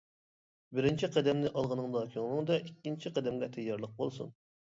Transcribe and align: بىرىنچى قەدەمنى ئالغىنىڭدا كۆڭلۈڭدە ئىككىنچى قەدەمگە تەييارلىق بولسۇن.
بىرىنچى 0.77 1.09
قەدەمنى 1.17 1.51
ئالغىنىڭدا 1.53 2.01
كۆڭلۈڭدە 2.15 2.57
ئىككىنچى 2.63 3.13
قەدەمگە 3.19 3.53
تەييارلىق 3.59 3.95
بولسۇن. 4.03 4.35